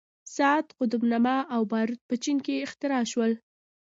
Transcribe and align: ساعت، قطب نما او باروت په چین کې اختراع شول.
ساعت، 0.35 0.67
قطب 0.79 1.01
نما 1.11 1.37
او 1.55 1.61
باروت 1.71 2.01
په 2.09 2.15
چین 2.23 2.37
کې 2.45 2.63
اختراع 2.65 3.03
شول. 3.11 3.31